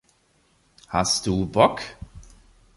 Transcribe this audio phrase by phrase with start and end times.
[0.87, 1.83] Hast du Bock?